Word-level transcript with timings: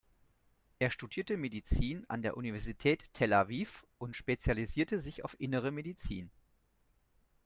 Er 0.79 0.89
studierte 0.89 1.37
Medizin 1.37 2.05
an 2.09 2.23
der 2.23 2.35
Universität 2.35 3.13
Tel 3.13 3.33
Aviv 3.33 3.85
und 3.99 4.15
spezialisierte 4.15 4.99
sich 4.99 5.23
auf 5.23 5.39
Innere 5.39 5.69
Medizin. 5.69 6.31